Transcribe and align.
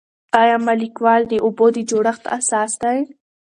آیا 0.41 0.57
مالیکول 0.65 1.21
د 1.27 1.33
اوبو 1.45 1.65
د 1.75 1.77
جوړښت 1.89 2.23
اساس 2.37 2.71
دی؟ 2.83 2.99